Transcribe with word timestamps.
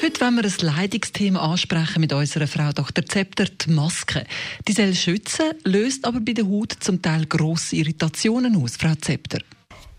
Heute 0.00 0.20
wollen 0.20 0.36
wir 0.36 0.44
ein 0.44 0.76
Leidungsthema 0.76 1.40
ansprechen 1.40 2.00
mit 2.00 2.12
unserer 2.12 2.46
Frau 2.46 2.70
Dr. 2.72 3.04
Zepter, 3.04 3.46
die 3.46 3.70
Maske. 3.70 4.24
Die 4.68 4.72
soll 4.72 4.94
schützen, 4.94 5.46
löst 5.64 6.04
aber 6.04 6.20
bei 6.20 6.34
der 6.34 6.46
Haut 6.46 6.72
zum 6.78 7.02
Teil 7.02 7.26
grosse 7.26 7.74
Irritationen 7.74 8.62
aus. 8.62 8.76
Frau 8.76 8.94
Zepter. 8.94 9.40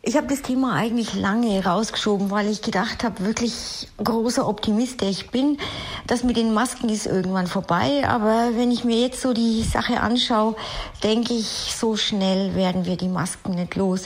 Ich 0.02 0.16
habe 0.16 0.28
das 0.28 0.42
Thema 0.42 0.76
eigentlich 0.76 1.16
lange 1.16 1.62
rausgeschoben, 1.66 2.32
weil 2.32 2.50
ich 2.50 2.62
gedacht 2.62 3.04
habe, 3.04 3.26
wirklich 3.26 3.90
großer 4.02 4.48
Optimist, 4.48 5.02
der 5.02 5.10
ich 5.10 5.32
bin, 5.32 5.58
das 6.08 6.24
mit 6.24 6.38
den 6.38 6.54
Masken 6.54 6.88
ist 6.88 7.06
irgendwann 7.06 7.48
vorbei. 7.48 8.08
Aber 8.08 8.52
wenn 8.56 8.72
ich 8.72 8.86
mir 8.86 9.02
jetzt 9.02 9.20
so 9.20 9.34
die 9.34 9.64
Sache 9.64 10.00
anschaue, 10.00 10.56
denke 11.04 11.34
ich, 11.34 11.76
so 11.78 11.98
schnell 11.98 12.56
werden 12.56 12.86
wir 12.86 12.96
die 12.96 13.10
Masken 13.10 13.56
nicht 13.56 13.76
los 13.76 14.06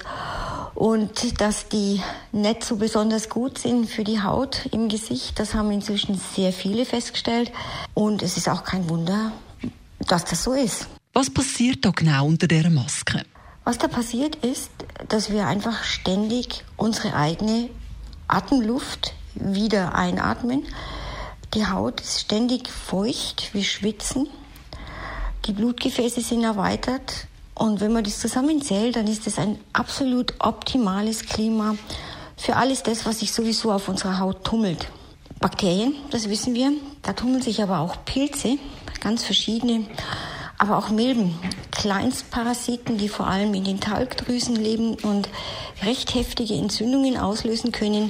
und 0.75 1.39
dass 1.39 1.69
die 1.69 2.01
nicht 2.31 2.63
so 2.63 2.77
besonders 2.77 3.29
gut 3.29 3.57
sind 3.57 3.89
für 3.89 4.03
die 4.03 4.21
Haut 4.21 4.67
im 4.71 4.89
Gesicht. 4.89 5.39
Das 5.39 5.53
haben 5.53 5.71
inzwischen 5.71 6.19
sehr 6.35 6.51
viele 6.51 6.85
festgestellt 6.85 7.51
und 7.93 8.21
es 8.23 8.37
ist 8.37 8.49
auch 8.49 8.63
kein 8.63 8.89
Wunder, 8.89 9.31
dass 10.07 10.25
das 10.25 10.43
so 10.43 10.53
ist. 10.53 10.87
Was 11.13 11.29
passiert 11.29 11.85
da 11.85 11.91
genau 11.91 12.25
unter 12.25 12.47
der 12.47 12.69
Maske? 12.69 13.23
Was 13.63 13.77
da 13.77 13.87
passiert 13.87 14.35
ist, 14.37 14.71
dass 15.07 15.31
wir 15.31 15.47
einfach 15.47 15.83
ständig 15.83 16.65
unsere 16.75 17.15
eigene 17.15 17.69
Atemluft 18.27 19.13
wieder 19.35 19.95
einatmen. 19.95 20.63
Die 21.53 21.67
Haut 21.67 22.01
ist 22.01 22.21
ständig 22.21 22.67
feucht, 22.67 23.53
wir 23.53 23.63
schwitzen, 23.63 24.27
die 25.45 25.53
Blutgefäße 25.53 26.21
sind 26.21 26.43
erweitert, 26.43 27.27
und 27.55 27.81
wenn 27.81 27.93
man 27.93 28.03
das 28.03 28.19
zusammenzählt, 28.19 28.95
dann 28.95 29.07
ist 29.07 29.27
es 29.27 29.37
ein 29.37 29.59
absolut 29.73 30.33
optimales 30.39 31.25
Klima 31.25 31.75
für 32.35 32.55
alles 32.55 32.83
das, 32.83 33.05
was 33.05 33.19
sich 33.19 33.31
sowieso 33.31 33.71
auf 33.71 33.87
unserer 33.87 34.19
Haut 34.19 34.43
tummelt. 34.43 34.89
Bakterien, 35.39 35.95
das 36.09 36.29
wissen 36.29 36.53
wir. 36.53 36.71
Da 37.01 37.13
tummeln 37.13 37.41
sich 37.41 37.61
aber 37.61 37.79
auch 37.79 38.05
Pilze, 38.05 38.57
ganz 39.01 39.23
verschiedene, 39.23 39.85
aber 40.57 40.77
auch 40.77 40.89
Milben, 40.89 41.35
Kleinstparasiten, 41.71 42.97
die 42.97 43.09
vor 43.09 43.27
allem 43.27 43.53
in 43.53 43.65
den 43.65 43.79
Talgdrüsen 43.79 44.55
leben 44.55 44.95
und 44.95 45.29
recht 45.83 46.15
heftige 46.15 46.55
Entzündungen 46.55 47.17
auslösen 47.17 47.71
können. 47.71 48.09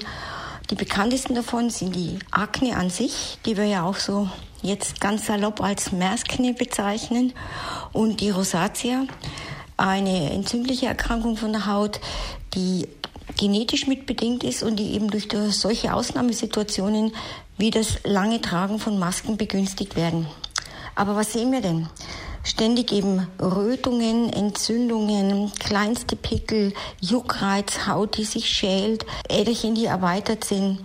Die 0.74 0.86
bekanntesten 0.86 1.36
davon 1.36 1.70
sind 1.70 1.96
die 1.96 2.18
Akne 2.32 2.76
an 2.76 2.90
sich, 2.90 3.38
die 3.46 3.58
wir 3.58 3.66
ja 3.66 3.84
auch 3.84 3.98
so 3.98 4.28
jetzt 4.64 5.00
ganz 5.00 5.28
salopp 5.28 5.62
als 5.62 5.92
Merskne 5.92 6.56
bezeichnen, 6.56 7.34
und 7.92 8.22
die 8.22 8.32
Rosatia, 8.32 9.06
eine 9.78 10.32
entzündliche 10.32 10.88
Erkrankung 10.88 11.38
von 11.38 11.52
der 11.52 11.68
Haut, 11.68 12.00
die 12.56 12.88
genetisch 13.38 13.86
mitbedingt 13.86 14.44
ist 14.44 14.64
und 14.64 14.78
die 14.78 14.96
eben 14.96 15.12
durch 15.12 15.28
solche 15.52 15.94
Ausnahmesituationen 15.94 17.14
wie 17.60 17.70
das 17.70 18.00
lange 18.04 18.42
Tragen 18.42 18.80
von 18.80 18.98
Masken 18.98 19.38
begünstigt 19.38 19.96
werden. 19.96 20.26
Aber 20.96 21.16
was 21.16 21.34
sehen 21.34 21.52
wir 21.52 21.62
denn? 21.62 21.88
Ständig 22.44 22.92
eben 22.92 23.28
Rötungen, 23.42 24.32
Entzündungen, 24.32 25.52
kleinste 25.60 26.16
Pickel, 26.16 26.74
Juckreiz, 27.00 27.88
Haut, 27.88 28.18
die 28.18 28.26
sich 28.26 28.50
schält, 28.50 29.06
Äderchen, 29.30 29.76
die 29.76 29.86
erweitert 29.86 30.44
sind. 30.44 30.80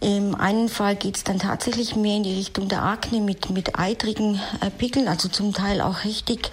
Im 0.00 0.34
einen 0.34 0.68
Fall 0.68 0.96
geht 0.96 1.16
es 1.16 1.24
dann 1.24 1.38
tatsächlich 1.38 1.94
mehr 1.94 2.16
in 2.16 2.24
die 2.24 2.34
Richtung 2.34 2.68
der 2.68 2.82
Akne 2.82 3.20
mit, 3.20 3.50
mit 3.50 3.78
eitrigen 3.78 4.40
äh, 4.60 4.70
Pickeln, 4.70 5.06
also 5.06 5.28
zum 5.28 5.52
Teil 5.52 5.80
auch 5.80 6.04
richtig 6.04 6.50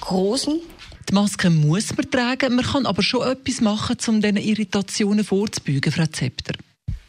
großen. 0.00 0.60
Die 1.08 1.14
Maske 1.14 1.50
muss 1.50 1.96
man 1.96 2.10
tragen, 2.10 2.54
man 2.54 2.64
kann 2.64 2.86
aber 2.86 3.02
schon 3.02 3.26
etwas 3.26 3.60
machen, 3.60 3.96
um 4.08 4.20
diesen 4.20 4.36
Irritationen 4.36 5.24
vorzubeugen, 5.24 5.92
Frau 5.92 6.06
Zepter. 6.06 6.54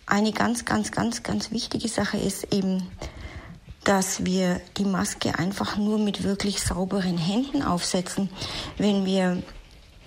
Eine 0.06 0.32
ganz, 0.32 0.66
ganz, 0.66 0.92
ganz, 0.92 1.24
ganz 1.24 1.52
wichtige 1.52 1.88
Sache 1.88 2.18
ist 2.18 2.54
eben, 2.54 2.84
dass 3.84 4.26
wir 4.26 4.62
die 4.78 4.86
Maske 4.86 5.38
einfach 5.38 5.78
nur 5.78 5.98
mit 5.98 6.24
wirklich 6.24 6.62
sauberen 6.62 7.18
Händen 7.18 7.64
aufsetzen. 7.64 8.30
Wenn 8.78 9.06
wir 9.06 9.42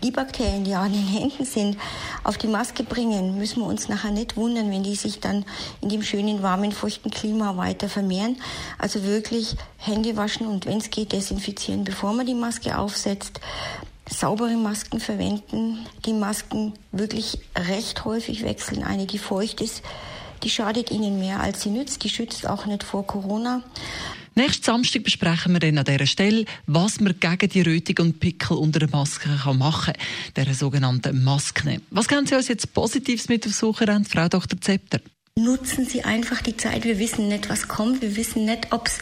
die 0.02 0.10
Bakterien, 0.10 0.64
die 0.64 0.74
an 0.74 0.92
den 0.92 1.06
Händen 1.06 1.44
sind, 1.44 1.78
auf 2.22 2.36
die 2.38 2.48
Maske 2.48 2.84
bringen, 2.84 3.38
müssen 3.38 3.60
wir 3.60 3.66
uns 3.66 3.88
nachher 3.88 4.10
nicht 4.10 4.36
wundern, 4.36 4.70
wenn 4.70 4.82
die 4.82 4.94
sich 4.94 5.20
dann 5.20 5.44
in 5.80 5.88
dem 5.88 6.02
schönen, 6.02 6.42
warmen, 6.42 6.72
feuchten 6.72 7.10
Klima 7.10 7.56
weiter 7.56 7.88
vermehren. 7.88 8.36
Also 8.78 9.04
wirklich 9.04 9.56
Hände 9.78 10.16
waschen 10.16 10.46
und 10.46 10.66
wenn 10.66 10.78
es 10.78 10.90
geht, 10.90 11.12
desinfizieren, 11.12 11.84
bevor 11.84 12.12
man 12.12 12.26
die 12.26 12.34
Maske 12.34 12.78
aufsetzt. 12.78 13.40
Saubere 14.08 14.56
Masken 14.56 15.00
verwenden, 15.00 15.84
die 16.04 16.12
Masken 16.12 16.74
wirklich 16.92 17.40
recht 17.56 18.04
häufig 18.04 18.44
wechseln. 18.44 18.84
Eine, 18.84 19.06
die 19.06 19.18
feucht 19.18 19.60
ist, 19.60 19.82
die 20.46 20.50
schadet 20.50 20.92
ihnen 20.92 21.18
mehr, 21.18 21.40
als 21.40 21.62
sie 21.62 21.70
nützt. 21.70 22.04
Die 22.04 22.08
schützt 22.08 22.48
auch 22.48 22.66
nicht 22.66 22.84
vor 22.84 23.04
Corona. 23.04 23.64
Nächsten 24.36 24.62
Samstag 24.62 25.02
besprechen 25.02 25.54
wir 25.54 25.58
dann 25.58 25.76
an 25.78 25.84
dieser 25.84 26.06
Stelle, 26.06 26.44
was 26.66 27.00
man 27.00 27.18
gegen 27.18 27.48
die 27.48 27.62
Rötung 27.62 28.06
und 28.06 28.20
Pickel 28.20 28.56
unter 28.56 28.78
der 28.78 28.90
Maske 28.90 29.28
machen 29.54 29.94
kann, 29.94 30.44
der 30.44 30.54
sogenannten 30.54 31.24
Maskne. 31.24 31.80
Was 31.90 32.06
können 32.06 32.28
Sie 32.28 32.36
uns 32.36 32.46
jetzt 32.46 32.72
Positives 32.72 33.28
mit 33.28 33.44
auf 33.44 33.54
Suche 33.54 33.86
Frau 34.08 34.28
Dr. 34.28 34.60
Zepter? 34.60 35.00
Nutzen 35.38 35.84
Sie 35.84 36.02
einfach 36.02 36.40
die 36.40 36.56
Zeit. 36.56 36.84
Wir 36.84 36.98
wissen 36.98 37.28
nicht, 37.28 37.50
was 37.50 37.68
kommt. 37.68 38.00
Wir 38.00 38.16
wissen 38.16 38.46
nicht, 38.46 38.68
ob 38.72 38.86
es 38.86 39.00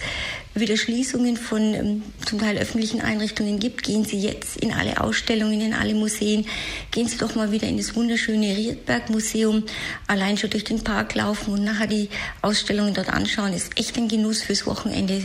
wieder 0.53 0.77
Schließungen 0.77 1.37
von 1.37 1.75
ähm, 1.75 2.03
zum 2.27 2.41
Teil 2.41 2.59
öffentlichen 2.59 3.01
Einrichtungen 3.01 3.61
gibt. 3.61 3.85
Gehen 3.85 4.05
Sie 4.05 4.19
jetzt 4.19 4.57
in 4.57 4.73
alle 4.73 5.01
Ausstellungen, 5.01 5.61
in 5.61 5.75
alle 5.75 5.95
Museen. 5.95 6.45
Gehen 6.91 7.07
Sie 7.07 7.19
doch 7.19 7.37
mal 7.37 7.53
wieder 7.53 7.69
in 7.69 7.77
das 7.77 7.95
wunderschöne 7.95 8.49
Riedberg 8.57 9.11
Museum. 9.11 9.63
Allein 10.09 10.37
schon 10.37 10.51
durch 10.51 10.65
den 10.65 10.83
Park 10.83 11.15
laufen 11.15 11.53
und 11.53 11.63
nachher 11.63 11.87
die 11.87 12.09
Ausstellungen 12.43 12.95
dort 12.95 13.11
anschauen, 13.11 13.53
ist 13.53 13.79
echt 13.79 13.97
ein 13.97 14.09
Genuss 14.09 14.43
fürs 14.43 14.67
Wochenende. 14.67 15.23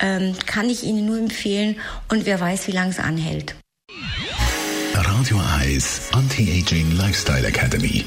Ähm, 0.00 0.34
kann 0.46 0.70
ich 0.70 0.84
Ihnen 0.84 1.04
nur 1.04 1.18
empfehlen. 1.18 1.76
Und 2.08 2.24
wer 2.24 2.40
weiß, 2.40 2.66
wie 2.66 2.72
lange 2.72 2.92
es 2.92 2.98
anhält. 2.98 3.54
Radio 4.94 5.38
Eyes 5.60 6.08
Anti-Aging 6.12 6.96
Lifestyle 6.96 7.46
Academy. 7.46 8.06